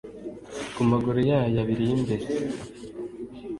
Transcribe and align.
Ku 0.75 0.81
maguru 0.91 1.19
yayo 1.29 1.57
abiri 1.63 1.83
y'imbere 1.89 2.25